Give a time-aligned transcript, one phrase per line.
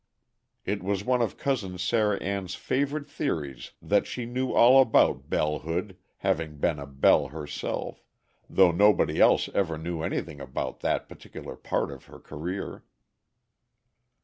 [0.65, 5.95] It was one of Cousin Sarah Ann's favorite theories that she knew all about bellehood,
[6.17, 8.03] having been a belle herself
[8.49, 12.83] though nobody else ever knew anything about that particular part of her career.